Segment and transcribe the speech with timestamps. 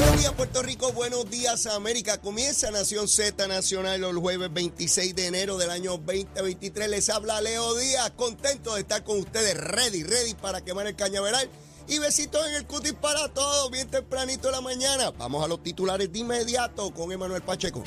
[0.00, 2.18] Buenos días Puerto Rico, buenos días América.
[2.22, 6.88] Comienza Nación Z Nacional el jueves 26 de enero del año 2023.
[6.88, 11.50] Les habla Leo Díaz, contento de estar con ustedes, ready, ready para quemar el cañaveral.
[11.86, 15.10] Y besitos en el cutis para todos, bien tempranito de la mañana.
[15.18, 17.84] Vamos a los titulares de inmediato con Emanuel Pacheco.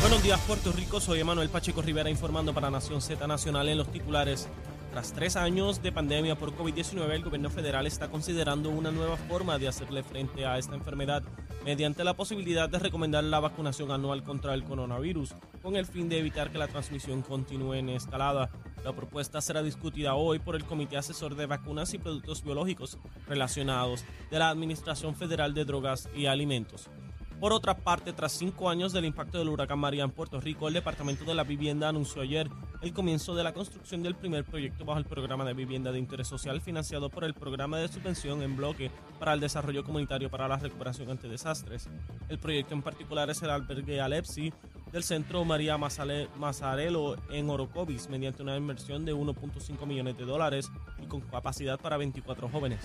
[0.00, 3.92] Buenos días Puerto Rico, soy Emanuel Pacheco Rivera informando para Nación Z Nacional en los
[3.92, 4.48] titulares.
[4.96, 9.58] Tras tres años de pandemia por COVID-19, el gobierno federal está considerando una nueva forma
[9.58, 11.22] de hacerle frente a esta enfermedad
[11.66, 16.18] mediante la posibilidad de recomendar la vacunación anual contra el coronavirus, con el fin de
[16.18, 18.48] evitar que la transmisión continúe en escalada.
[18.86, 22.96] La propuesta será discutida hoy por el Comité Asesor de Vacunas y Productos Biológicos
[23.28, 26.88] relacionados de la Administración Federal de Drogas y Alimentos.
[27.40, 30.74] Por otra parte, tras cinco años del impacto del huracán María en Puerto Rico, el
[30.74, 32.48] Departamento de la Vivienda anunció ayer
[32.80, 36.28] el comienzo de la construcción del primer proyecto bajo el programa de vivienda de interés
[36.28, 40.56] social financiado por el programa de subvención en bloque para el desarrollo comunitario para la
[40.56, 41.90] recuperación ante desastres.
[42.30, 44.50] El proyecto en particular es el albergue Alepsi
[44.90, 50.70] del Centro María Mazarelo en Orocovis mediante una inversión de 1.5 millones de dólares
[51.02, 52.80] y con capacidad para 24 jóvenes.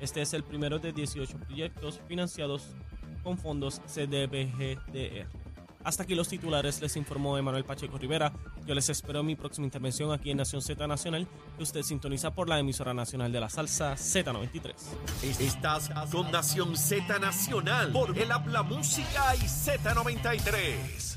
[0.00, 2.76] Este es el primero de 18 proyectos financiados
[3.22, 5.26] con fondos CDBGDR.
[5.84, 8.32] Hasta aquí los titulares, les informó Emanuel Pacheco Rivera.
[8.66, 12.32] Yo les espero en mi próxima intervención aquí en Nación Z Nacional, que usted sintoniza
[12.32, 14.74] por la emisora nacional de la salsa Z93.
[15.40, 21.16] Estás con Nación Z Nacional por el Habla Música y Z93.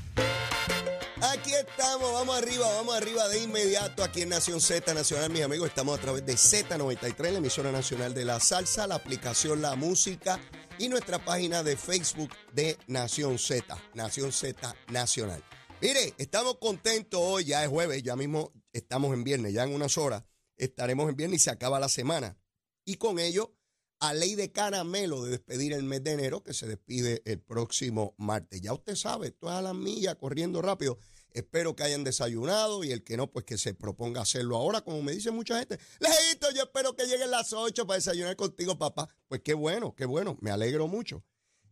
[1.22, 5.68] Aquí estamos, vamos arriba, vamos arriba de inmediato aquí en Nación Z Nacional, mis amigos.
[5.68, 10.40] Estamos a través de Z93, la emisora nacional de la salsa, la aplicación La Música
[10.78, 15.42] y nuestra página de Facebook de Nación Z, Nación Z Nacional.
[15.80, 19.98] Mire, estamos contentos hoy, ya es jueves, ya mismo estamos en viernes, ya en unas
[19.98, 20.22] horas
[20.56, 22.38] estaremos en viernes y se acaba la semana.
[22.84, 23.56] Y con ello,
[24.00, 28.14] a ley de caramelo de despedir el mes de enero, que se despide el próximo
[28.18, 28.60] martes.
[28.60, 30.98] Ya usted sabe, esto es a las millas, corriendo rápido.
[31.34, 35.02] Espero que hayan desayunado y el que no, pues que se proponga hacerlo ahora, como
[35.02, 35.78] me dice mucha gente.
[36.00, 39.08] Lejito, yo espero que lleguen las 8 para desayunar contigo, papá.
[39.28, 41.24] Pues qué bueno, qué bueno, me alegro mucho.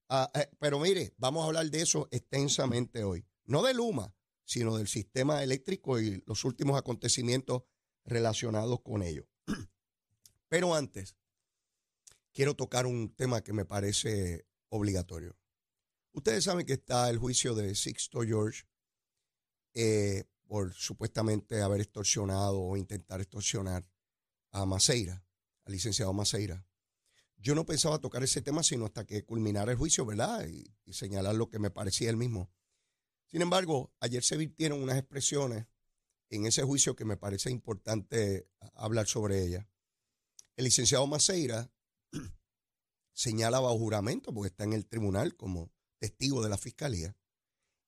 [0.08, 3.26] Ah, eh, pero mire, vamos a hablar de eso extensamente hoy.
[3.46, 4.14] No de Luma,
[4.44, 7.62] sino del sistema eléctrico y los últimos acontecimientos
[8.04, 9.26] relacionados con ello.
[10.48, 11.16] Pero antes,
[12.32, 15.36] quiero tocar un tema que me parece obligatorio.
[16.12, 18.64] Ustedes saben que está el juicio de Sixto George
[19.74, 23.84] eh, por supuestamente haber extorsionado o intentar extorsionar
[24.52, 25.24] a Maceira,
[25.64, 26.64] al licenciado Maceira.
[27.36, 30.46] Yo no pensaba tocar ese tema sino hasta que culminara el juicio, ¿verdad?
[30.48, 32.50] Y, señalar lo que me parecía el mismo.
[33.26, 35.66] Sin embargo, ayer se virtieron unas expresiones
[36.30, 39.68] en ese juicio que me parece importante hablar sobre ella.
[40.56, 41.70] El licenciado Maceira
[43.12, 47.16] señala bajo juramento, porque está en el tribunal como testigo de la fiscalía.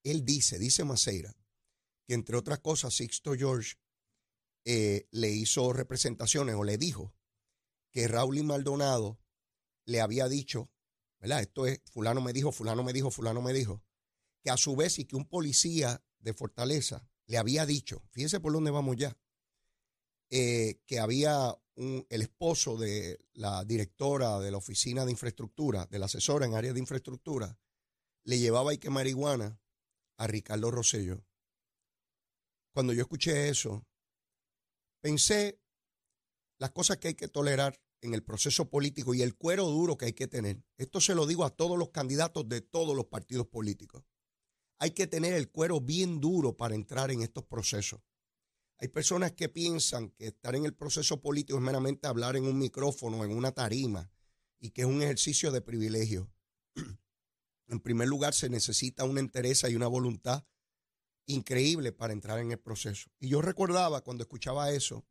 [0.02, 1.36] Él dice, dice Maceira,
[2.06, 3.74] que entre otras cosas Sixto George
[4.64, 7.14] eh, le hizo representaciones o le dijo
[7.90, 9.18] que Raúl Maldonado
[9.84, 10.70] le había dicho,
[11.20, 11.40] ¿verdad?
[11.40, 13.82] Esto es, fulano me dijo, fulano me dijo, fulano me dijo,
[14.42, 18.52] que a su vez y que un policía de Fortaleza le había dicho, fíjense por
[18.52, 19.16] dónde vamos ya,
[20.30, 26.02] eh, que había un, el esposo de la directora de la oficina de infraestructura, del
[26.02, 27.58] asesor en área de infraestructura,
[28.24, 29.60] le llevaba y que marihuana
[30.16, 31.24] a Ricardo Rosello
[32.76, 33.86] cuando yo escuché eso,
[35.00, 35.58] pensé
[36.58, 40.04] las cosas que hay que tolerar en el proceso político y el cuero duro que
[40.04, 40.62] hay que tener.
[40.76, 44.04] Esto se lo digo a todos los candidatos de todos los partidos políticos.
[44.78, 48.02] Hay que tener el cuero bien duro para entrar en estos procesos.
[48.76, 52.58] Hay personas que piensan que estar en el proceso político es meramente hablar en un
[52.58, 54.10] micrófono, en una tarima,
[54.58, 56.30] y que es un ejercicio de privilegio.
[57.68, 60.44] En primer lugar, se necesita una entereza y una voluntad
[61.26, 63.10] increíble para entrar en el proceso.
[63.18, 65.06] Y yo recordaba cuando escuchaba eso,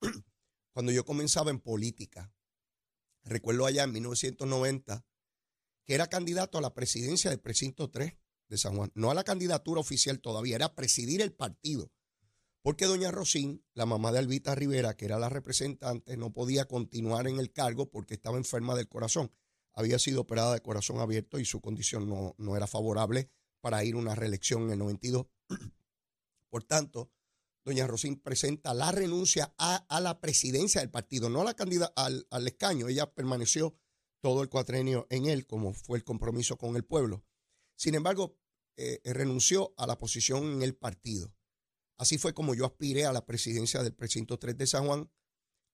[0.72, 2.32] cuando yo comenzaba en política,
[3.22, 5.04] recuerdo allá en 1990,
[5.84, 8.14] que era candidato a la presidencia del precinto 3
[8.48, 11.90] de San Juan, no a la candidatura oficial todavía, era presidir el partido.
[12.62, 17.26] Porque doña Rosín, la mamá de Albita Rivera, que era la representante, no podía continuar
[17.26, 19.32] en el cargo porque estaba enferma del corazón.
[19.72, 23.30] Había sido operada de corazón abierto y su condición no, no era favorable
[23.60, 25.26] para ir a una reelección en el 92.
[26.48, 27.10] Por tanto,
[27.64, 32.46] doña Rosín presenta la renuncia a, la presidencia del partido, no a la candidata al,
[32.46, 32.88] escaño.
[32.88, 33.76] Ella permaneció
[34.20, 37.24] todo el cuatrenio en él, como fue el compromiso con el pueblo.
[37.76, 38.36] Sin embargo,
[38.76, 41.34] eh, renunció a la posición en el partido.
[41.96, 45.10] Así fue como yo aspiré a la presidencia del precinto 3 de San Juan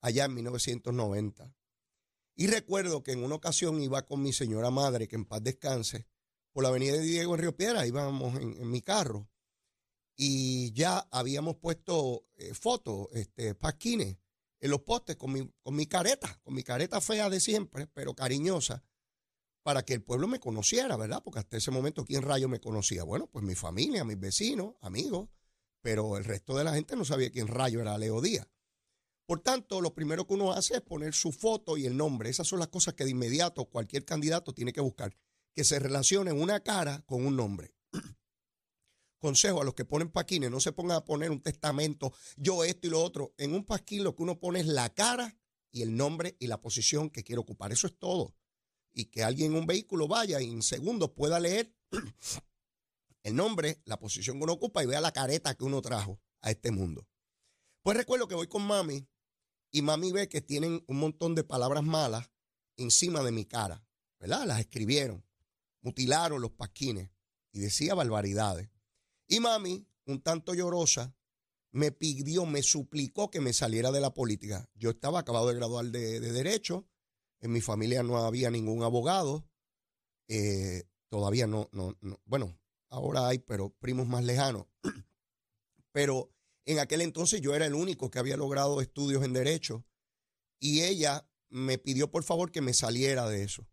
[0.01, 1.55] allá en 1990.
[2.35, 6.07] Y recuerdo que en una ocasión iba con mi señora madre, que en paz descanse,
[6.53, 9.29] por la avenida de Diego en Río Piedra, íbamos en, mi carro
[10.17, 14.17] y ya habíamos puesto eh, fotos, este, pasquines
[14.61, 18.15] en los postes con mi, con mi careta, con mi careta fea de siempre, pero
[18.15, 18.83] cariñosa,
[19.63, 21.23] para que el pueblo me conociera, ¿verdad?
[21.23, 23.05] Porque hasta ese momento, ¿quién rayo me conocía?
[23.05, 25.29] Bueno, pues mi familia, mis vecinos, amigos,
[25.83, 28.49] pero el resto de la gente no sabía quién rayo era Leo Díaz.
[29.27, 32.31] Por tanto, lo primero que uno hace es poner su foto y el nombre.
[32.31, 35.17] Esas son las cosas que de inmediato cualquier candidato tiene que buscar,
[35.53, 37.76] que se relacione una cara con un nombre.
[39.19, 42.87] Consejo a los que ponen paquines, no se pongan a poner un testamento, yo esto
[42.87, 43.35] y lo otro.
[43.39, 45.37] En un pasquín lo que uno pone es la cara
[45.71, 47.73] y el nombre y la posición que quiere ocupar.
[47.73, 48.35] Eso es todo.
[48.93, 51.75] Y que alguien en un vehículo vaya y en segundos pueda leer
[53.23, 56.51] el nombre, la posición que uno ocupa y vea la careta que uno trajo a
[56.51, 57.09] este mundo.
[57.83, 59.07] Pues recuerdo que voy con mami
[59.71, 62.31] y mami ve que tienen un montón de palabras malas
[62.77, 63.85] encima de mi cara,
[64.19, 64.47] ¿verdad?
[64.47, 65.25] Las escribieron,
[65.83, 67.11] mutilaron los pasquines
[67.53, 68.71] y decía barbaridades.
[69.29, 71.15] Y mami, un tanto llorosa,
[71.73, 74.69] me pidió, me suplicó que me saliera de la política.
[74.75, 76.89] Yo estaba acabado de graduar de, Derecho,
[77.41, 79.47] en mi familia no había ningún abogado,
[80.29, 82.59] eh, todavía no, no, no, bueno,
[82.89, 84.67] ahora hay, pero primos más lejanos.
[85.93, 86.31] Pero
[86.67, 89.87] en aquel entonces yo era el único que había logrado estudios en derecho
[90.59, 93.67] y ella me pidió por favor que me saliera de eso,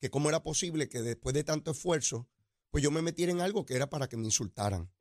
[0.00, 2.28] que cómo era posible que después de tanto esfuerzo,
[2.76, 4.92] pues yo me metiera en algo que era para que me insultaran.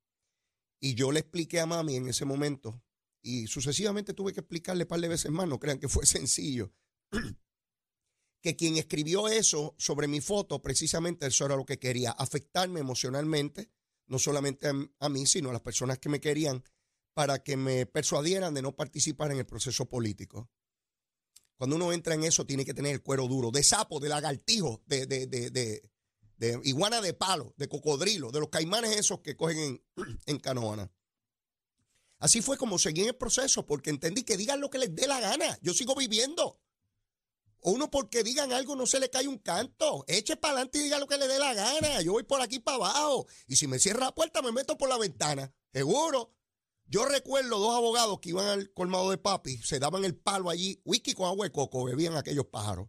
[0.80, 2.82] Y yo le expliqué a mami en ese momento
[3.22, 6.72] y sucesivamente tuve que explicarle un par de veces más, no crean que fue sencillo
[8.42, 13.70] que quien escribió eso sobre mi foto, precisamente eso era lo que quería, afectarme emocionalmente,
[14.08, 16.64] no solamente a, mí, sino a las personas que me querían,
[17.14, 20.50] para que me persuadieran de no participar en el proceso político.
[21.58, 24.82] Cuando uno entra en eso, tiene que tener el cuero duro, de sapo, de lagartijo,
[24.86, 25.92] de, de,
[26.64, 30.92] iguana de palo, de cocodrilo, de los caimanes esos que cogen en, en Canoana.
[32.20, 35.08] Así fue como seguí en el proceso, porque entendí que digan lo que les dé
[35.08, 35.58] la gana.
[35.62, 36.60] Yo sigo viviendo
[37.66, 40.06] uno porque digan algo no se le cae un canto.
[40.08, 42.00] Eche para adelante y diga lo que le dé la gana.
[42.02, 43.26] Yo voy por aquí para abajo.
[43.48, 45.52] Y si me cierra la puerta, me meto por la ventana.
[45.74, 46.32] Seguro.
[46.88, 50.80] Yo recuerdo dos abogados que iban al colmado de papi, se daban el palo allí,
[50.86, 52.88] whisky con agua de coco, bebían aquellos pájaros.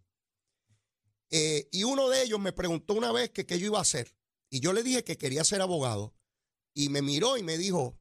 [1.30, 4.16] Eh, y uno de ellos me preguntó una vez qué yo iba a hacer.
[4.50, 6.14] Y yo le dije que quería ser abogado.
[6.74, 7.98] Y me miró y me dijo,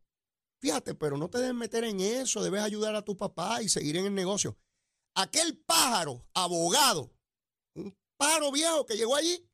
[0.62, 3.98] fíjate, pero no te debes meter en eso, debes ayudar a tu papá y seguir
[3.98, 4.58] en el negocio
[5.16, 7.16] aquel pájaro, abogado,
[7.74, 9.50] un pájaro viejo que llegó allí,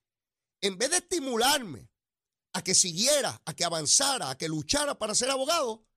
[0.62, 1.90] en vez de estimularme
[2.54, 5.88] a que siguiera, a que avanzara, a que luchara para ser abogado,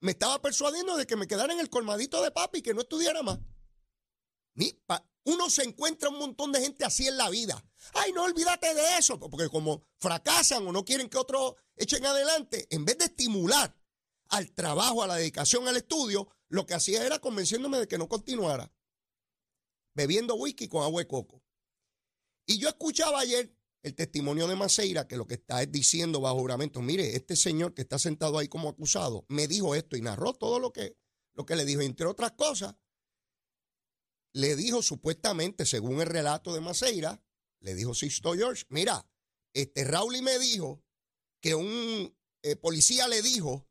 [0.00, 2.80] me estaba persuadiendo de que me quedara en el colmadito de papi y que no
[2.80, 3.38] estudiara más.
[5.30, 7.62] Uno se encuentra un montón de gente así en la vida.
[7.94, 12.66] Ay, no olvídate de eso, porque como fracasan o no quieren que otros echen adelante,
[12.70, 13.76] en vez de estimular
[14.28, 18.08] al trabajo, a la dedicación al estudio, lo que hacía era convenciéndome de que no
[18.08, 18.72] continuara
[19.94, 21.42] bebiendo whisky con agua de coco.
[22.46, 26.82] Y yo escuchaba ayer el testimonio de Maceira, que lo que está diciendo bajo juramento,
[26.82, 30.58] mire, este señor que está sentado ahí como acusado, me dijo esto y narró todo
[30.58, 30.96] lo que,
[31.34, 32.74] lo que le dijo, entre otras cosas,
[34.32, 37.22] le dijo supuestamente, según el relato de Maceira,
[37.60, 39.06] le dijo Sisto George, mira,
[39.52, 40.82] este Raúl me dijo
[41.40, 43.68] que un eh, policía le dijo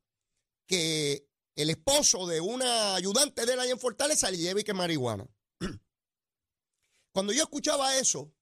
[0.67, 5.27] que el esposo de una ayudante de ahí en Fortaleza le lleve y que marihuana.
[7.13, 8.33] Cuando yo escuchaba eso,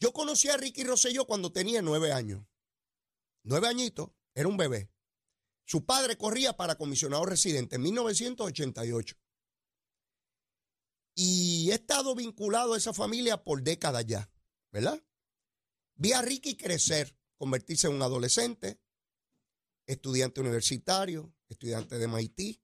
[0.00, 2.44] yo conocí a Ricky Rosselló cuando tenía nueve años.
[3.42, 4.90] Nueve añitos, era un bebé.
[5.66, 9.16] Su padre corría para comisionado residente en 1988.
[11.14, 14.30] Y he estado vinculado a esa familia por décadas ya,
[14.72, 15.02] ¿verdad?
[15.94, 18.80] Vi a Ricky crecer, convertirse en un adolescente,
[19.86, 22.60] estudiante universitario, estudiante de MIT,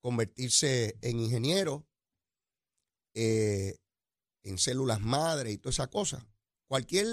[0.00, 1.86] convertirse en ingeniero,
[3.14, 3.78] eh,
[4.42, 6.26] en células madre y toda esa cosa.
[6.66, 7.06] Cualquier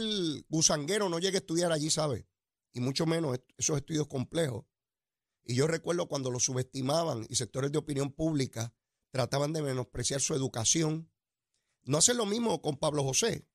[0.47, 2.27] gusanguero no llegue a estudiar allí, ¿sabe?
[2.71, 4.65] Y mucho menos esos estudios complejos.
[5.43, 8.73] Y yo recuerdo cuando lo subestimaban y sectores de opinión pública
[9.11, 11.11] trataban de menospreciar su educación.
[11.83, 13.47] No hacen lo mismo con Pablo José,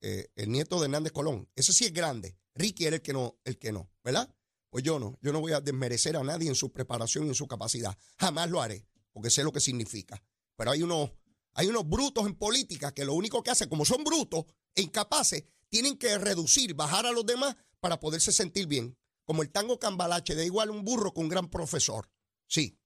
[0.00, 1.48] eh, el nieto de Hernández Colón.
[1.54, 2.38] Ese sí es grande.
[2.54, 4.34] Ricky era el que no, el que no, ¿verdad?
[4.70, 7.34] Pues yo no, yo no voy a desmerecer a nadie en su preparación y en
[7.34, 7.96] su capacidad.
[8.18, 10.22] Jamás lo haré, porque sé lo que significa.
[10.56, 11.10] Pero hay unos,
[11.54, 14.44] hay unos brutos en política que lo único que hacen, como son brutos
[14.74, 18.96] e incapaces, tienen que reducir, bajar a los demás para poderse sentir bien.
[19.24, 22.10] Como el tango cambalache, da igual un burro que un gran profesor.
[22.46, 22.78] Sí.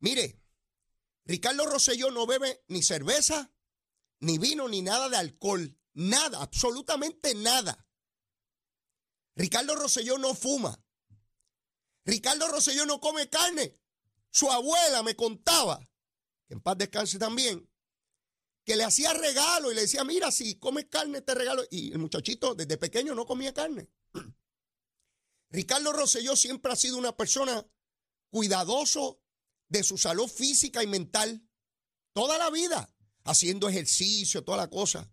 [0.00, 0.41] Mire,
[1.24, 3.52] Ricardo Rosselló no bebe ni cerveza,
[4.20, 5.78] ni vino, ni nada de alcohol.
[5.94, 7.86] Nada, absolutamente nada.
[9.34, 10.84] Ricardo Rosselló no fuma.
[12.04, 13.78] Ricardo Rosselló no come carne.
[14.30, 15.78] Su abuela me contaba,
[16.48, 17.68] que en paz descanse también,
[18.64, 21.64] que le hacía regalo y le decía, mira, si comes carne te regalo.
[21.70, 23.90] Y el muchachito desde pequeño no comía carne.
[25.50, 27.66] Ricardo Rosselló siempre ha sido una persona
[28.30, 29.21] cuidadoso
[29.72, 31.42] de su salud física y mental.
[32.12, 35.10] Toda la vida, haciendo ejercicio, toda la cosa.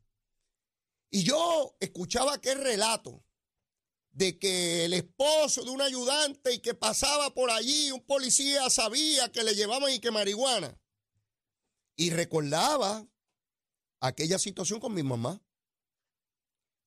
[1.10, 3.26] Y yo escuchaba aquel relato
[4.12, 9.32] de que el esposo de un ayudante y que pasaba por allí, un policía sabía
[9.32, 10.78] que le llevaban y que marihuana.
[11.96, 13.08] Y recordaba
[14.02, 15.42] aquella situación con mi mamá,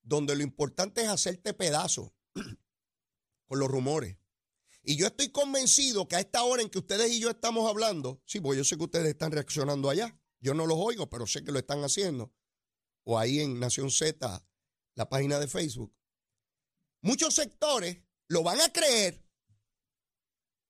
[0.02, 2.14] donde lo importante es hacerte pedazo
[3.46, 4.18] con los rumores.
[4.82, 8.20] Y yo estoy convencido que a esta hora en que ustedes y yo estamos hablando,
[8.26, 10.18] sí, pues yo sé que ustedes están reaccionando allá.
[10.40, 12.32] Yo no los oigo, pero sé que lo están haciendo.
[13.04, 14.44] O ahí en Nación Z,
[14.94, 15.94] la página de Facebook
[17.02, 19.20] Muchos sectores lo van a creer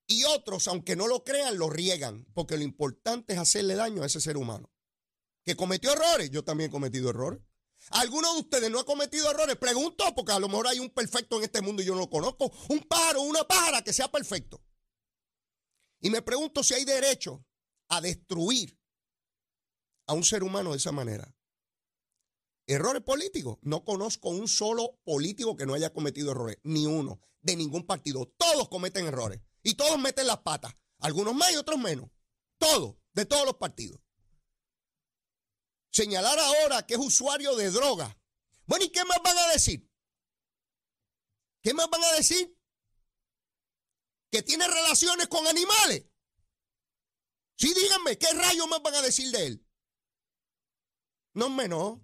[0.07, 4.07] y otros, aunque no lo crean, lo riegan, porque lo importante es hacerle daño a
[4.07, 4.73] ese ser humano.
[5.45, 6.31] ¿Que cometió errores?
[6.31, 7.41] Yo también he cometido errores.
[7.91, 9.57] ¿Alguno de ustedes no ha cometido errores?
[9.57, 12.11] Pregunto, porque a lo mejor hay un perfecto en este mundo y yo no lo
[12.11, 12.51] conozco.
[12.69, 14.63] Un pájaro, una pájara que sea perfecto.
[16.01, 17.45] Y me pregunto si hay derecho
[17.89, 18.79] a destruir
[20.07, 21.35] a un ser humano de esa manera.
[22.67, 23.59] Errores políticos.
[23.63, 26.59] No conozco un solo político que no haya cometido errores.
[26.63, 27.21] Ni uno.
[27.41, 28.27] De ningún partido.
[28.37, 29.41] Todos cometen errores.
[29.63, 30.75] Y todos meten las patas.
[30.99, 32.11] Algunos más y otros menos.
[32.59, 32.97] Todos.
[33.13, 34.01] De todos los partidos.
[35.93, 38.19] Señalar ahora que es usuario de droga.
[38.67, 39.89] Bueno, ¿y qué más van a decir?
[41.63, 42.57] ¿Qué más van a decir?
[44.31, 46.07] Que tiene relaciones con animales.
[47.57, 49.67] Sí, díganme, ¿qué rayos más van a decir de él?
[51.35, 52.01] No, menos.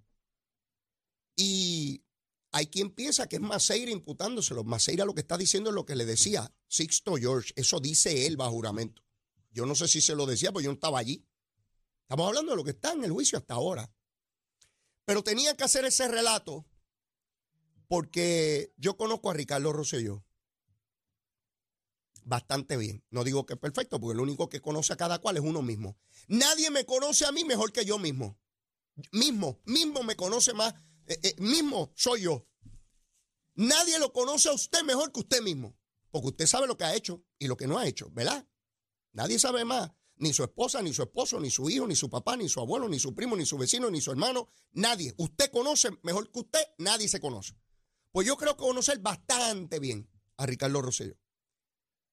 [1.35, 2.05] Y
[2.53, 4.65] hay quien piensa que es Maceira imputándoselo.
[4.65, 7.53] Maceira lo que está diciendo es lo que le decía Sixto George.
[7.57, 9.03] Eso dice él bajo juramento.
[9.51, 11.27] Yo no sé si se lo decía, porque yo no estaba allí.
[12.09, 13.93] Estamos hablando de lo que está en el juicio hasta ahora.
[15.05, 16.67] Pero tenía que hacer ese relato
[17.87, 20.25] porque yo conozco a Ricardo Rosselló
[22.25, 23.05] bastante bien.
[23.11, 25.61] No digo que es perfecto, porque el único que conoce a cada cual es uno
[25.61, 25.99] mismo.
[26.29, 28.39] Nadie me conoce a mí mejor que yo mismo.
[29.13, 30.75] Mismo, mismo me conoce más
[31.09, 32.47] eh, eh, mismo soy yo.
[33.55, 35.77] Nadie lo conoce a usted mejor que usted mismo,
[36.11, 38.47] porque usted sabe lo que ha hecho y lo que no ha hecho, ¿verdad?
[39.13, 42.37] Nadie sabe más, ni su esposa, ni su esposo, ni su hijo, ni su papá,
[42.37, 45.15] ni su abuelo, ni su primo, ni su vecino, ni su hermano, nadie.
[45.17, 47.55] Usted conoce mejor que usted, nadie se conoce.
[48.11, 51.17] Pues yo creo que conocer bastante bien a Ricardo Rosselló.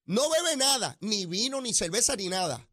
[0.06, 2.70] No bebe nada, ni vino, ni cerveza, ni nada.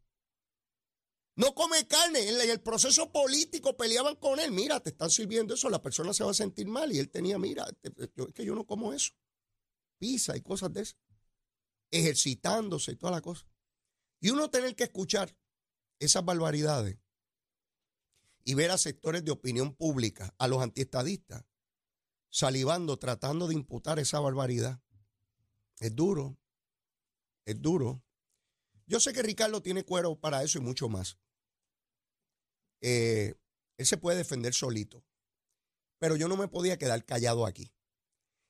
[1.35, 2.29] No come carne.
[2.29, 4.51] En el proceso político peleaban con él.
[4.51, 6.91] Mira, te están sirviendo eso, la persona se va a sentir mal.
[6.91, 9.13] Y él tenía, mira, es que yo no como eso.
[9.97, 10.95] Pizza y cosas de eso.
[11.89, 13.47] Ejercitándose y toda la cosa.
[14.23, 15.35] Y uno tener que escuchar
[15.99, 16.97] esas barbaridades
[18.45, 21.43] y ver a sectores de opinión pública, a los antiestadistas,
[22.29, 24.81] salivando, tratando de imputar esa barbaridad.
[25.81, 26.37] Es duro.
[27.43, 28.01] Es duro.
[28.87, 31.17] Yo sé que Ricardo tiene cuero para eso y mucho más.
[32.79, 33.35] Eh,
[33.75, 35.03] él se puede defender solito.
[35.99, 37.73] Pero yo no me podía quedar callado aquí.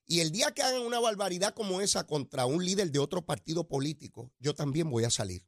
[0.05, 3.67] Y el día que hagan una barbaridad como esa contra un líder de otro partido
[3.67, 5.47] político, yo también voy a salir.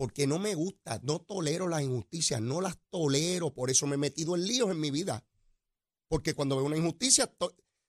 [0.00, 3.98] Porque no me gusta, no tolero las injusticias, no las tolero, por eso me he
[3.98, 5.26] metido en líos en mi vida.
[6.08, 7.30] Porque cuando veo una injusticia,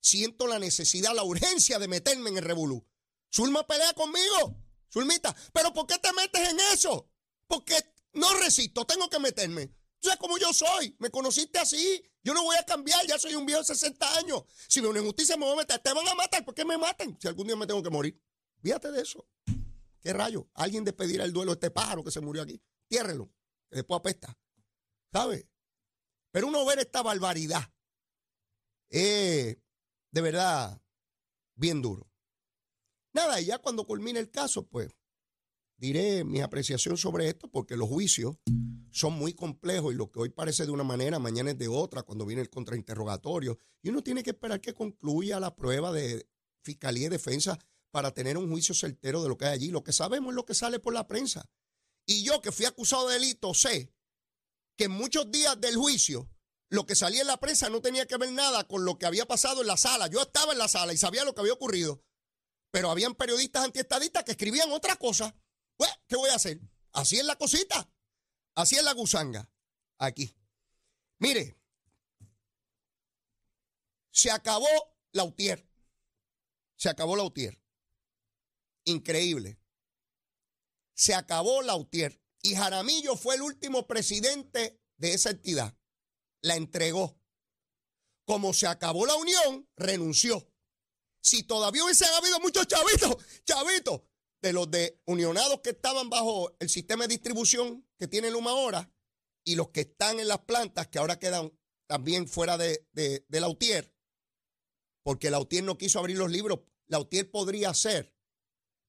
[0.02, 2.86] siento la necesidad, la urgencia de meterme en el revolú.
[3.34, 7.10] Zulma pelea conmigo, Zulmita, pero ¿por qué te metes en eso?
[7.48, 7.78] Porque
[8.12, 9.68] no resisto, tengo que meterme.
[9.68, 10.94] Tú sabes cómo yo soy.
[11.00, 12.04] Me conociste así.
[12.24, 13.08] Yo no voy a cambiar.
[13.08, 14.44] Ya soy un viejo de 60 años.
[14.68, 15.80] Si me una injusticia me voy a meter.
[15.80, 16.44] Te van a matar.
[16.44, 17.18] ¿Por qué me maten?
[17.22, 18.22] Si algún día me tengo que morir.
[18.62, 19.26] Fíjate de eso.
[20.02, 20.50] ¿Qué rayo?
[20.56, 22.62] Alguien despedirá el duelo de este pájaro que se murió aquí.
[22.88, 23.32] Tiérrelo.
[23.70, 24.38] Que después apesta.
[25.12, 25.46] ¿Sabes?
[26.32, 27.72] Pero uno ver esta barbaridad.
[28.90, 29.62] Eh,
[30.12, 30.82] de verdad,
[31.56, 32.10] bien duro.
[33.14, 34.90] Nada, y ya cuando culmine el caso, pues
[35.78, 38.38] diré mi apreciación sobre esto, porque los juicios
[38.92, 42.04] son muy complejos y lo que hoy parece de una manera, mañana es de otra,
[42.04, 43.60] cuando viene el contrainterrogatorio.
[43.82, 46.28] Y uno tiene que esperar que concluya la prueba de
[46.64, 47.58] fiscalía y defensa
[47.92, 49.68] para tener un juicio certero de lo que hay allí.
[49.70, 51.50] Lo que sabemos es lo que sale por la prensa.
[52.06, 53.94] Y yo, que fui acusado de delito, sé
[54.78, 56.30] que en muchos días del juicio,
[56.70, 59.28] lo que salía en la prensa no tenía que ver nada con lo que había
[59.28, 60.08] pasado en la sala.
[60.08, 62.04] Yo estaba en la sala y sabía lo que había ocurrido.
[62.72, 65.36] Pero habían periodistas antiestadistas que escribían otra cosa.
[65.76, 66.62] Pues, ¿qué voy a hacer?
[66.94, 67.92] Así es la cosita.
[68.56, 69.52] Así es la gusanga.
[69.98, 70.34] Aquí.
[71.20, 71.60] Mire,
[74.12, 74.68] se acabó
[75.12, 75.68] la UTIER.
[76.78, 77.62] Se acabó la UTIER.
[78.86, 79.60] Increíble.
[80.94, 82.22] Se acabó la UTIER.
[82.44, 85.78] Y Jaramillo fue el último presidente de esa entidad.
[86.42, 87.20] La entregó.
[88.26, 90.48] Como se acabó la unión, renunció.
[91.22, 94.02] Si todavía hubiesen habido muchos chavitos, chavitos,
[94.42, 98.92] de los de unionados que estaban bajo el sistema de distribución que tiene Luma ahora
[99.44, 101.52] y los que están en las plantas que ahora quedan
[101.88, 103.94] también fuera de, de, la UTIER,
[105.04, 108.11] porque la UTIER no quiso abrir los libros, la UTIER podría ser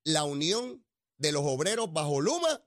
[0.04, 0.84] la unión
[1.18, 2.64] de los obreros bajo Luma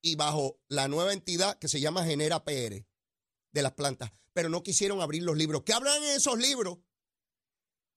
[0.00, 2.86] y bajo la nueva entidad que se llama Genera PR
[3.52, 5.62] de las plantas, pero no quisieron abrir los libros.
[5.64, 6.78] ¿Qué hablan en esos libros?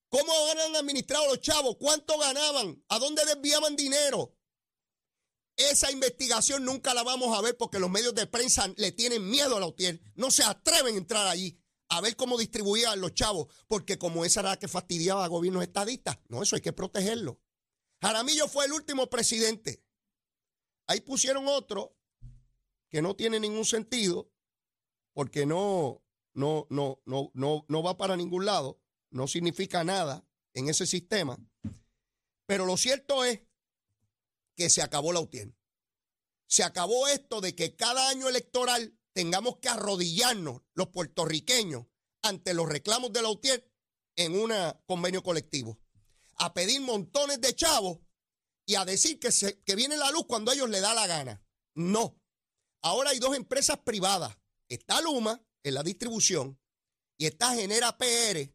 [0.10, 1.76] ¿Cómo han administrado los chavos?
[1.80, 2.84] ¿Cuánto ganaban?
[2.88, 4.38] ¿A dónde desviaban dinero?
[5.58, 9.58] Esa investigación nunca la vamos a ver porque los medios de prensa le tienen miedo
[9.58, 10.00] a la UTIER.
[10.16, 11.60] No se atreven a entrar allí
[11.90, 15.64] a ver cómo distribuían los chavos, porque como esa era la que fastidiaba a gobiernos
[15.64, 16.20] estadistas.
[16.28, 17.42] No, eso hay que protegerlo.
[18.02, 19.84] Jaramillo fue el último presidente.
[20.88, 21.96] Ahí pusieron otro
[22.90, 24.32] que no tiene ningún sentido,
[25.14, 28.80] porque no, no, no, no, no, no va para ningún lado
[29.10, 31.38] no significa nada en ese sistema.
[32.46, 33.42] Pero lo cierto es
[34.56, 35.54] que se acabó la UTIER.
[36.48, 41.86] Se acabó esto de que cada año electoral tengamos que arrodillarnos los puertorriqueños
[42.22, 43.70] ante los reclamos de la UTIER
[44.16, 44.52] en un
[44.86, 45.78] convenio colectivo.
[46.38, 48.00] A pedir montones de chavos
[48.66, 51.08] y a decir que, se, que viene la luz cuando a ellos les da la
[51.08, 51.44] gana.
[51.74, 52.20] No.
[52.82, 54.38] Ahora hay dos empresas privadas.
[54.68, 56.60] Está Luma en la distribución
[57.18, 58.54] y está Genera PR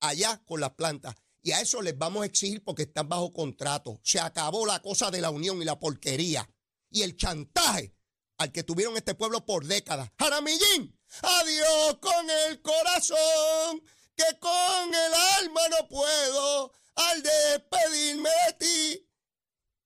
[0.00, 1.14] allá con las plantas.
[1.42, 4.00] Y a eso les vamos a exigir porque están bajo contrato.
[4.02, 6.48] Se acabó la cosa de la unión y la porquería.
[6.90, 7.94] Y el chantaje
[8.38, 10.10] al que tuvieron este pueblo por décadas.
[10.18, 13.82] Jaramillín, adiós con el corazón,
[14.16, 19.08] que con el alma no puedo al despedirme de ti.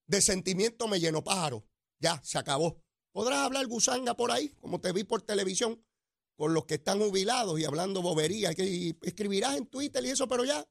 [0.07, 1.67] De sentimiento me lleno pájaro.
[2.01, 2.83] Ya, se acabó.
[3.13, 5.85] Podrás hablar gusanga por ahí, como te vi por televisión
[6.37, 10.45] con los que están jubilados y hablando bobería, que escribirás en Twitter y eso, pero
[10.45, 10.65] ya,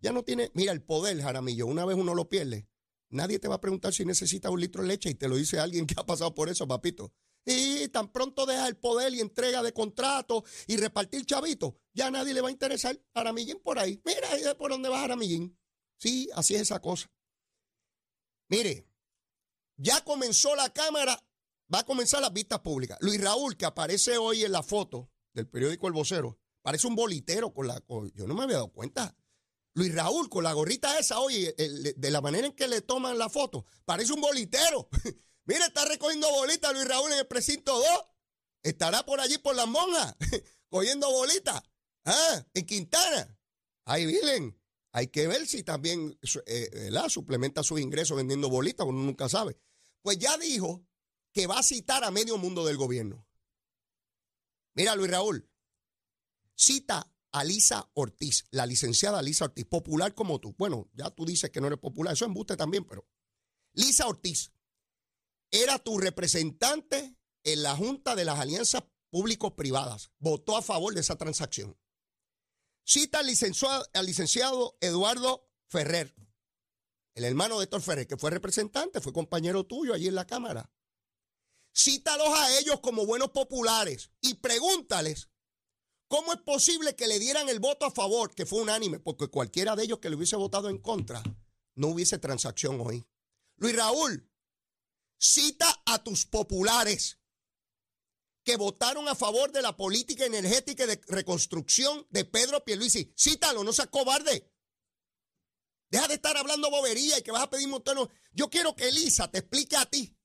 [0.00, 2.66] ya no tiene, mira, el poder, Jaramillo, una vez uno lo pierde,
[3.10, 5.60] nadie te va a preguntar si necesitas un litro de leche y te lo dice
[5.60, 7.12] alguien que ha pasado por eso, papito.
[7.46, 12.34] Y tan pronto deja el poder y entrega de contrato y repartir chavito, ya nadie
[12.34, 12.98] le va a interesar.
[13.14, 14.00] Jaramillín por ahí.
[14.04, 15.56] Mira ahí por dónde va Jaramillín.
[15.98, 17.10] Sí, así es esa cosa.
[18.48, 18.86] Mire,
[19.76, 21.22] ya comenzó la Cámara
[21.72, 22.98] va a comenzar las vistas públicas.
[23.00, 27.52] Luis Raúl, que aparece hoy en la foto del periódico El Vocero, parece un bolitero
[27.52, 27.82] con la...
[28.14, 29.16] yo no me había dado cuenta.
[29.74, 33.28] Luis Raúl, con la gorrita esa, oye, de la manera en que le toman la
[33.28, 34.88] foto, parece un bolitero.
[35.46, 37.86] Mira, está recogiendo bolitas Luis Raúl en el precinto 2.
[38.62, 40.14] Estará por allí por las monjas,
[40.68, 41.60] cogiendo bolitas.
[42.04, 43.36] Ah, en Quintana.
[43.84, 44.58] Ahí vienen.
[44.96, 49.58] Hay que ver si también eh, suplementa sus ingresos vendiendo bolitas, uno nunca sabe.
[50.02, 50.86] Pues ya dijo
[51.32, 53.26] que va a citar a medio mundo del gobierno.
[54.74, 55.50] Mira, Luis Raúl,
[56.54, 60.54] cita a Lisa Ortiz, la licenciada Lisa Ortiz, popular como tú.
[60.56, 63.04] Bueno, ya tú dices que no eres popular, eso embuste también, pero
[63.72, 64.52] Lisa Ortiz
[65.50, 70.12] era tu representante en la Junta de las Alianzas Público-Privadas.
[70.20, 71.76] Votó a favor de esa transacción.
[72.84, 73.26] Cita al
[74.06, 76.14] licenciado, Eduardo Ferrer,
[77.14, 80.70] el hermano de Héctor Ferrer, que fue representante, fue compañero tuyo allí en la Cámara.
[81.72, 85.28] Cítalos a ellos como buenos populares y pregúntales
[86.08, 89.74] cómo es posible que le dieran el voto a favor, que fue unánime, porque cualquiera
[89.74, 91.22] de ellos que le hubiese votado en contra,
[91.74, 93.04] no hubiese transacción hoy.
[93.56, 94.30] Luis Raúl,
[95.18, 97.18] cita a tus populares
[98.44, 103.12] que votaron a favor de la política energética y de reconstrucción de Pedro Pierluisi.
[103.16, 104.52] Cítalo, no seas cobarde.
[105.90, 108.10] Deja de estar hablando bobería y que vas a pedir un tono.
[108.32, 110.16] Yo quiero que Elisa te explique a ti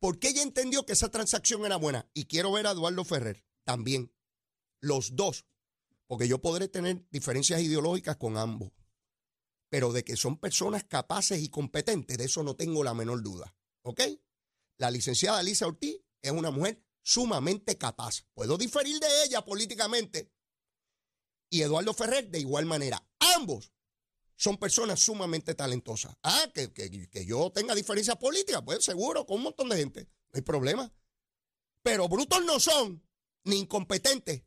[0.00, 2.08] por qué ella entendió que esa transacción era buena.
[2.14, 4.12] Y quiero ver a Eduardo Ferrer también.
[4.80, 5.44] Los dos.
[6.06, 8.72] Porque yo podré tener diferencias ideológicas con ambos.
[9.68, 13.54] Pero de que son personas capaces y competentes, de eso no tengo la menor duda.
[13.82, 14.00] ¿Ok?
[14.78, 18.24] La licenciada Elisa Ortiz es una mujer sumamente capaz.
[18.34, 20.32] Puedo diferir de ella políticamente.
[21.48, 23.00] Y Eduardo Ferrer de igual manera.
[23.36, 23.72] Ambos
[24.34, 26.16] son personas sumamente talentosas.
[26.24, 30.02] Ah, que, que, yo tenga diferencias políticas, pues seguro, con un montón de gente.
[30.02, 30.92] No hay problema.
[31.82, 33.06] Pero brutos no son,
[33.44, 34.42] ni incompetentes.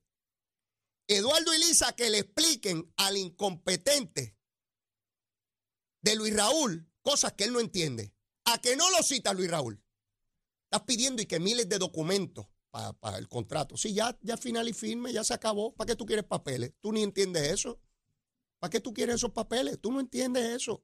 [1.08, 4.38] Eduardo y Lisa que le expliquen al incompetente
[6.02, 8.13] de Luis Raúl cosas que él no entiende.
[8.43, 9.82] ¿A que no lo cita Luis Raúl?
[10.71, 13.75] Estás pidiendo y que miles de documentos para, el contrato.
[13.75, 15.73] Sí, ya, ya final y firme, ya se acabó.
[15.73, 16.73] ¿Para qué tú quieres papeles?
[16.79, 17.79] Tú ni entiendes eso.
[18.60, 19.79] ¿Para qué tú quieres esos papeles?
[19.82, 20.84] Tú no entiendes eso.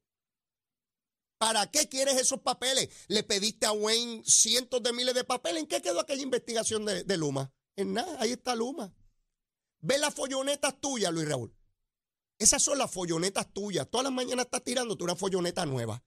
[1.37, 2.89] ¿Para qué quieres esos papeles?
[3.07, 5.61] Le pediste a Wayne cientos de miles de papeles.
[5.61, 7.53] ¿En qué quedó aquella investigación de, de Luma?
[7.75, 8.91] En nada, ahí está Luma.
[9.81, 11.55] Ve las follonetas tuyas, Luis Raúl.
[12.39, 13.87] Esas son las follonetas tuyas.
[13.87, 16.03] Todas las mañanas estás tirándote una folloneta nueva.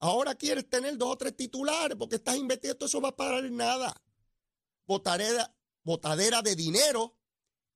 [0.00, 3.94] Ahora quieres tener dos o tres titulares porque estás investigando, eso va a parar nada.
[4.86, 7.18] Botadera, botadera de dinero,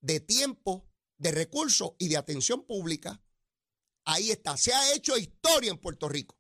[0.00, 3.22] de tiempo, de recursos y de atención pública.
[4.04, 4.56] Ahí está.
[4.56, 6.38] Se ha hecho historia en Puerto Rico.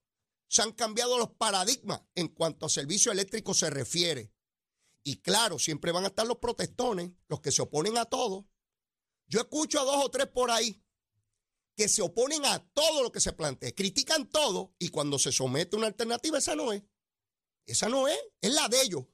[0.48, 4.32] Se han cambiado los paradigmas en cuanto a servicio eléctrico se refiere.
[5.04, 8.48] Y claro, siempre van a estar los protestones, los que se oponen a todo.
[9.26, 10.82] Yo escucho a dos o tres por ahí
[11.76, 15.76] que se oponen a todo lo que se plantea, critican todo y cuando se somete
[15.76, 16.82] una alternativa, esa no es.
[17.66, 19.04] Esa no es, es la de ellos.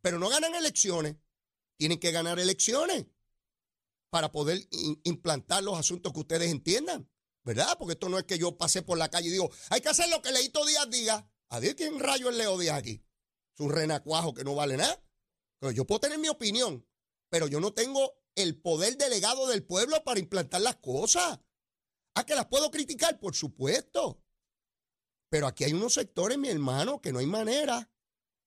[0.00, 1.16] Pero no ganan elecciones.
[1.76, 3.06] Tienen que ganar elecciones
[4.10, 4.66] para poder
[5.04, 7.10] implantar los asuntos que ustedes entiendan,
[7.44, 7.76] ¿verdad?
[7.78, 10.08] Porque esto no es que yo pasé por la calle y digo, hay que hacer
[10.08, 11.30] lo que leí todo día a día.
[11.50, 13.04] Adiós, ¿quién rayo es Leo Díaz aquí?
[13.54, 15.02] Es un renacuajo que no vale nada.
[15.74, 16.86] yo puedo tener mi opinión,
[17.28, 21.40] pero yo no tengo el poder delegado del pueblo para implantar las cosas.
[22.18, 23.20] ¿A que las puedo criticar?
[23.20, 24.20] Por supuesto.
[25.30, 27.92] Pero aquí hay unos sectores, mi hermano, que no hay manera.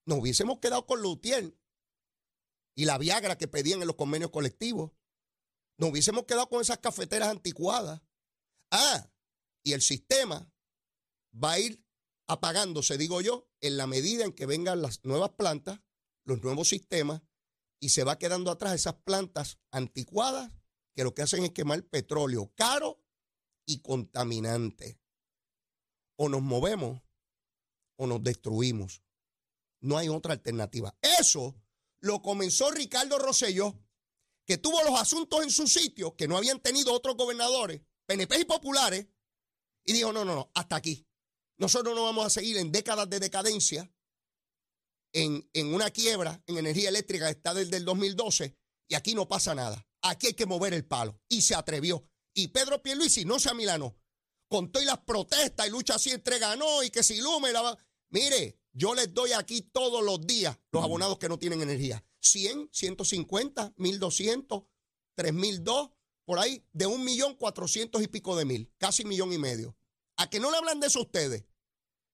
[0.05, 1.57] Nos hubiésemos quedado con Lutier
[2.75, 4.91] y la Viagra que pedían en los convenios colectivos.
[5.77, 8.01] Nos hubiésemos quedado con esas cafeteras anticuadas.
[8.71, 9.09] Ah,
[9.63, 10.51] y el sistema
[11.33, 11.81] va a ir
[12.27, 15.79] apagándose, digo yo, en la medida en que vengan las nuevas plantas,
[16.25, 17.21] los nuevos sistemas,
[17.79, 20.51] y se va quedando atrás esas plantas anticuadas
[20.93, 23.01] que lo que hacen es quemar petróleo caro
[23.65, 24.99] y contaminante.
[26.15, 27.01] O nos movemos
[27.95, 29.03] o nos destruimos.
[29.79, 30.95] No hay otra alternativa.
[31.01, 31.55] Eso
[31.99, 33.79] lo comenzó Ricardo Rosselló,
[34.45, 38.45] que tuvo los asuntos en su sitio que no habían tenido otros gobernadores, PNP y
[38.45, 39.07] populares,
[39.83, 41.07] y dijo, no, no, no, hasta aquí.
[41.57, 43.91] Nosotros no vamos a seguir en décadas de decadencia,
[45.13, 49.27] en, en una quiebra en energía eléctrica que está desde el 2012, y aquí no
[49.27, 49.87] pasa nada.
[50.01, 51.19] Aquí hay que mover el palo.
[51.29, 52.10] Y se atrevió.
[52.33, 53.97] Y Pedro Pierluisi no se amilanó.
[54.47, 57.77] Con todas las protestas y lucha así entre ganó y que si Lume la va.
[58.09, 62.03] Mire, yo les doy aquí todos los días los abonados que no tienen energía.
[62.19, 64.63] 100, 150, 1200,
[65.15, 65.91] 3002,
[66.25, 69.75] por ahí, de un millón cuatrocientos y pico de mil, casi millón y medio.
[70.17, 71.45] ¿A que no le hablan de eso a ustedes?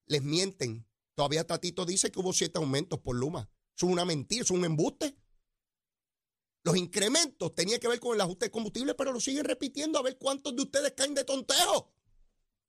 [0.06, 0.88] Les mienten.
[1.13, 3.49] Todavía Tatito dice que hubo siete aumentos por Luma.
[3.75, 5.16] Es una mentira, es un embuste.
[6.63, 10.02] Los incrementos tenían que ver con el ajuste de combustible, pero lo siguen repitiendo a
[10.02, 11.93] ver cuántos de ustedes caen de tonteo.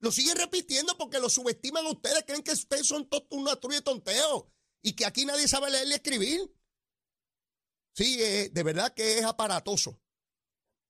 [0.01, 4.53] Lo siguen repitiendo porque lo subestiman ustedes, creen que ustedes son una trulla de tonteo
[4.83, 6.55] y que aquí nadie sabe leer y escribir.
[7.93, 10.01] Sí, eh, de verdad que es aparatoso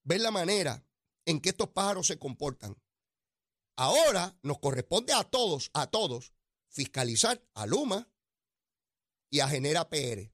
[0.02, 0.84] ver la manera
[1.24, 2.76] en que estos pájaros se comportan.
[3.76, 6.34] Ahora nos corresponde a todos, a todos,
[6.68, 8.10] fiscalizar a Luma
[9.30, 10.30] y a Genera PR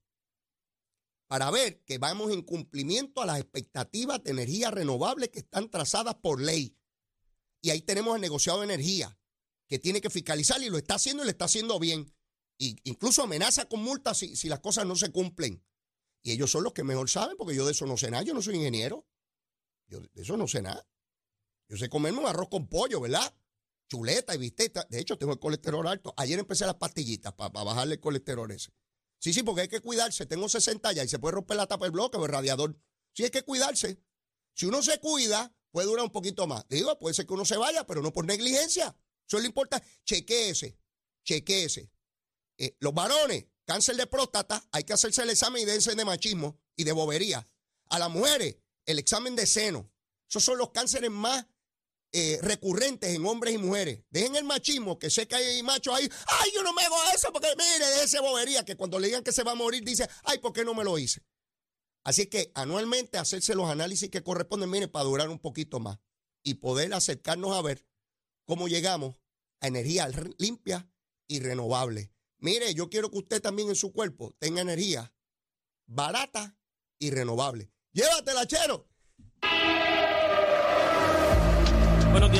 [1.35, 6.15] para ver que vamos en cumplimiento a las expectativas de energía renovable que están trazadas
[6.23, 6.79] por ley.
[7.61, 9.19] Y ahí tenemos el negociado de energía,
[9.67, 12.15] que tiene que fiscalizar y lo está haciendo y lo está haciendo bien.
[12.57, 15.61] Y incluso amenaza con multas si, si las cosas no se cumplen.
[16.23, 18.33] Y ellos son los que mejor saben, porque yo de eso no sé nada, yo
[18.33, 19.05] no soy ingeniero.
[19.89, 20.87] Yo de eso no sé nada.
[21.69, 23.37] Yo sé comerme un arroz con pollo, ¿verdad?
[23.89, 24.87] Chuleta y bisteta.
[24.89, 26.15] De hecho, tengo el colesterol alto.
[26.17, 28.71] Ayer empecé las pastillitas para bajarle el colesterol ese.
[29.25, 30.27] Sí, sí, porque hay que cuidarse.
[30.27, 32.77] Tengo 60 ya y se puede romper la tapa del bloque o el radiador.
[33.15, 33.99] Sí, hay que cuidarse.
[34.53, 36.69] Si uno se cuida, puede durar un poquito más.
[36.69, 38.95] Digo, puede ser que uno se vaya, pero no por negligencia.
[39.27, 39.83] Eso le importa.
[40.05, 40.79] Chequéese,
[41.25, 41.91] chequéese.
[42.59, 46.61] Eh, los varones, cáncer de próstata, hay que hacerse el examen y dense de machismo.
[46.77, 47.49] y de bobería.
[47.89, 49.91] A las mujeres, el examen de seno.
[50.29, 51.47] Esos son los cánceres más
[52.17, 54.05] eh, recurrentes en hombres y mujeres.
[54.09, 56.09] Dejen el machismo, que sé que hay machos ahí.
[56.29, 59.25] Ay, yo no me hago eso porque mire, de esa bobería que cuando le digan
[59.25, 61.25] que se va a morir dice, ay, ¿por qué no me lo hice?
[62.05, 65.99] Así que anualmente hacerse los análisis que corresponden, mire, para durar un poquito más
[66.45, 67.85] y poder acercarnos a ver
[68.45, 69.17] cómo llegamos
[69.61, 70.89] a energía limpia
[71.27, 72.13] y renovable.
[72.39, 75.13] Mire, yo quiero que usted también en su cuerpo tenga energía
[75.87, 76.57] barata
[77.01, 77.73] y renovable.
[77.91, 78.89] Llévatela, chero.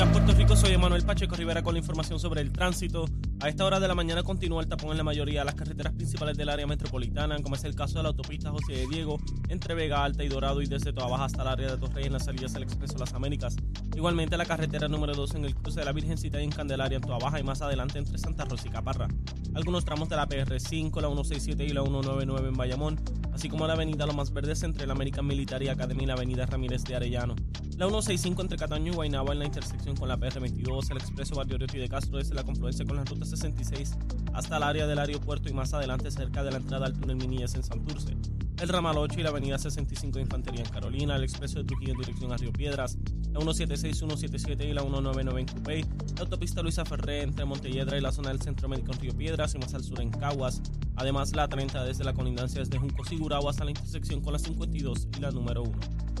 [0.05, 0.55] Días, Puerto Rico.
[0.55, 3.05] Soy Emanuel Pacheco Rivera con la información sobre el tránsito.
[3.41, 5.93] A esta hora de la mañana continúa el tapón en la mayoría de las carreteras
[5.93, 9.19] principales del área metropolitana, como es el caso de la autopista José de Diego,
[9.49, 12.13] entre Vega Alta y Dorado y desde Toa Baja hasta el área de Torrey en
[12.13, 13.57] las salidas del Expreso Las Américas.
[13.93, 17.03] Igualmente la carretera número 2 en el cruce de la Virgencita y en Candelaria en
[17.03, 19.09] Toa Baja y más adelante entre Santa Rosa y Caparra.
[19.53, 23.01] Algunos tramos de la PR5, la 167 y la 199 en Bayamón,
[23.33, 26.85] así como la avenida Lomas Verdes entre la American Military Academy y la avenida Ramírez
[26.85, 27.35] de Arellano.
[27.77, 31.57] La 165 entre Cataño y Guaynabo en la intersección con la PR22, el expreso Barrio
[31.73, 33.97] y de Castro desde la confluencia con la ruta 66
[34.33, 37.55] hasta el área del aeropuerto y más adelante cerca de la entrada al túnel Minillas
[37.55, 38.15] en Santurce.
[38.61, 41.91] El ramal 8 y la avenida 65 de Infantería en Carolina, el expreso de Trujillo
[41.91, 42.97] en dirección a Río Piedras,
[43.33, 45.81] la 176, 177 y la 199 en Cupey,
[46.15, 49.55] la autopista Luisa Ferré entre Montelledra y la zona del Centro Médico en Río Piedras
[49.55, 50.61] y más al sur en Caguas.
[50.95, 55.09] Además, la 30 desde la colindancia desde Junco Sigurao hasta la intersección con la 52
[55.17, 55.73] y la número 1.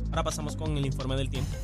[0.09, 1.55] Ahora pasamos con el informe del tiempo.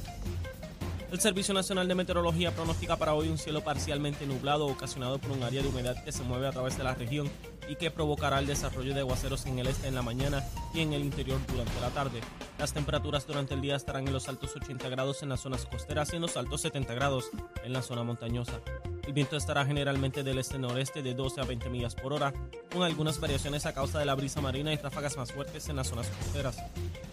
[1.12, 5.44] El Servicio Nacional de Meteorología pronostica para hoy un cielo parcialmente nublado ocasionado por un
[5.44, 7.30] área de humedad que se mueve a través de la región
[7.68, 10.42] y que provocará el desarrollo de aguaceros en el este en la mañana
[10.74, 12.22] y en el interior durante la tarde.
[12.58, 16.14] Las temperaturas durante el día estarán en los altos 80 grados en las zonas costeras
[16.14, 17.30] y en los altos 70 grados
[17.66, 18.62] en la zona montañosa.
[19.06, 22.32] El viento estará generalmente del este-noreste de 12 a 20 millas por hora,
[22.72, 25.88] con algunas variaciones a causa de la brisa marina y ráfagas más fuertes en las
[25.88, 26.58] zonas costeras.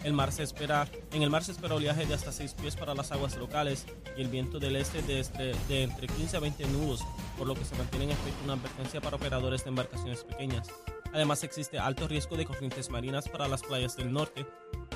[0.03, 2.95] El mar se espera, en el mar se espera oleaje de hasta 6 pies para
[2.95, 3.85] las aguas locales
[4.17, 7.01] y el viento del este de, este, de entre 15 a 20 nudos,
[7.37, 10.69] por lo que se mantiene en efecto una advertencia para operadores de embarcaciones pequeñas.
[11.13, 14.45] Además existe alto riesgo de corrientes marinas para las playas del norte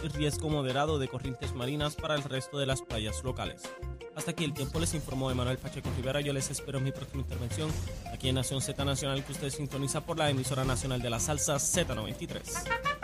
[0.03, 3.63] y riesgo moderado de corrientes marinas para el resto de las playas locales.
[4.15, 6.21] Hasta aquí el tiempo les informó Emanuel Pacheco Rivera.
[6.21, 7.71] Yo les espero en mi próxima intervención
[8.13, 11.55] aquí en Nación Z Nacional que usted sintoniza por la emisora nacional de la salsa
[11.55, 13.02] Z93.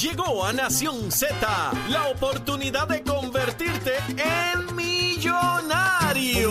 [0.00, 1.36] Llegó a Nación Z
[1.88, 6.50] la oportunidad de convertirte en millonario.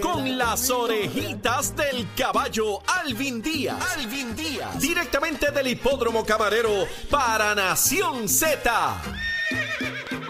[0.00, 3.76] Con las orejitas del caballo Alvin Díaz.
[3.96, 4.78] Alvin Díaz.
[4.78, 9.02] Directamente del hipódromo camarero para Nación Z.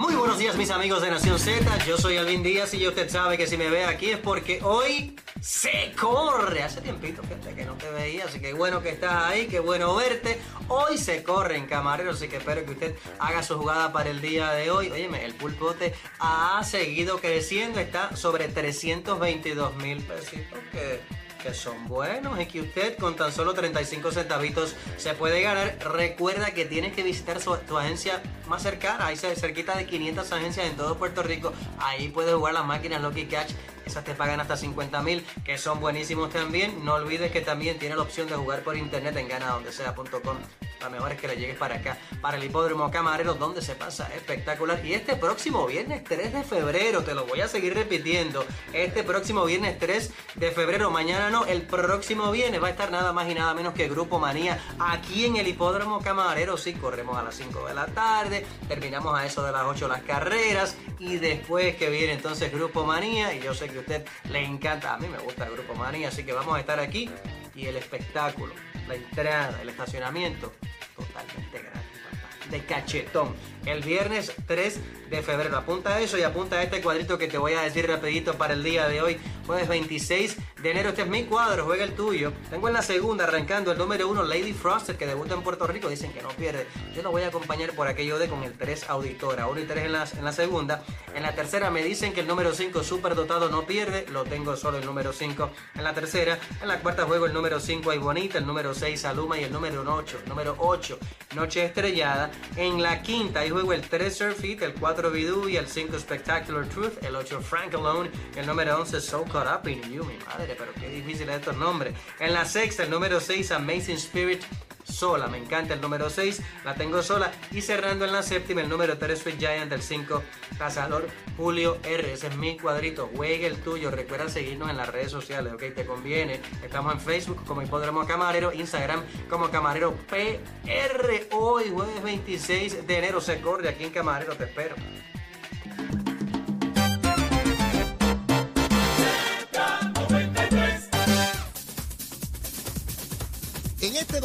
[0.01, 3.37] Muy buenos días mis amigos de Nación Z, yo soy Alvin Díaz y usted sabe
[3.37, 6.63] que si me ve aquí es porque hoy se corre.
[6.63, 7.21] Hace tiempito,
[7.55, 10.41] que no te veía, así que bueno que estás ahí, qué bueno verte.
[10.69, 14.23] Hoy se corre en Camarero, así que espero que usted haga su jugada para el
[14.23, 14.91] día de hoy.
[14.91, 21.01] Óyeme, el pulpote ha seguido creciendo, está sobre 322 mil pesitos que
[21.43, 25.79] que son buenos y que usted con tan solo 35 centavitos se puede ganar.
[25.81, 30.77] Recuerda que tienes que visitar tu agencia más cercana, ahí cerquita de 500 agencias en
[30.77, 31.53] todo Puerto Rico.
[31.79, 33.53] Ahí puedes jugar las máquinas Lucky Catch
[33.91, 36.85] esas te pagan hasta 50 mil, que son buenísimos también.
[36.85, 40.37] No olvides que también tiene la opción de jugar por internet en ganadondesea.com.
[40.81, 44.11] La mejor es que le llegues para acá, para el hipódromo Camarero, donde se pasa
[44.15, 44.85] espectacular.
[44.85, 48.47] Y este próximo viernes 3 de febrero, te lo voy a seguir repitiendo.
[48.73, 53.13] Este próximo viernes 3 de febrero, mañana no, el próximo viernes va a estar nada
[53.13, 56.57] más y nada menos que Grupo Manía aquí en el hipódromo Camarero.
[56.57, 60.03] Sí, corremos a las 5 de la tarde, terminamos a eso de las 8 las
[60.03, 63.35] carreras y después que viene entonces Grupo Manía.
[63.35, 66.09] Y yo sé que a usted le encanta, a mí me gusta el Grupo Manía,
[66.09, 67.11] así que vamos a estar aquí
[67.55, 68.55] y el espectáculo,
[68.91, 70.53] la entrada, el estacionamiento
[70.97, 73.35] totalmente gratis, de cachetón.
[73.67, 75.57] El viernes 3 de febrero.
[75.57, 78.89] Apunta eso y apunta este cuadrito que te voy a decir rapidito para el día
[78.89, 79.19] de hoy.
[79.47, 80.91] Jueves 26 de enero.
[80.91, 82.33] Este es mi cuadro, juega el tuyo.
[82.49, 85.89] Tengo en la segunda arrancando el número 1, Lady Frosted, que debuta en Puerto Rico.
[85.89, 86.67] Dicen que no pierde.
[86.95, 89.49] Yo lo voy a acompañar por aquello de con el 3 Auditora.
[89.49, 90.85] 1 y 3 en la, en la segunda.
[91.15, 94.07] En la tercera me dicen que el número 5, Super Dotado, no pierde.
[94.11, 96.39] Lo tengo solo el número 5 en la tercera.
[96.63, 98.39] En la cuarta juego el número 5, Hay Bonita.
[98.39, 99.39] El número 6, Aluma.
[99.39, 100.99] Y el número 8, número 8,
[101.35, 102.31] Noche Estrellada.
[102.57, 104.63] En la quinta, ahí juego el 3, Surfit.
[104.63, 105.49] El 4, Bidú.
[105.49, 107.03] Y el 5, Spectacular Truth.
[107.03, 108.11] El 8, Frank Alone.
[108.37, 110.05] El número 11, So Caught Up in You.
[110.05, 111.95] Mi madre, pero qué difícil es estos nombres.
[112.19, 114.43] En la sexta, el número 6, Amazing Spirit.
[114.91, 115.29] Sola.
[115.29, 117.33] Me encanta el número 6, la tengo sola.
[117.51, 120.23] Y cerrando en la séptima, el número 3, Sweet Giant del 5,
[120.59, 122.13] Cazador Julio R.
[122.13, 123.11] Ese es mi cuadrito.
[123.15, 123.91] Juegue el tuyo.
[123.91, 126.41] Recuerda seguirnos en las redes sociales, ok, te conviene.
[126.63, 131.29] Estamos en Facebook como Hipódromo Camarero, Instagram como Camarero PR.
[131.33, 134.77] Hoy, jueves 26 de enero, se corre aquí en Camarero, te espero.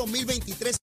[0.05, 0.84] 2023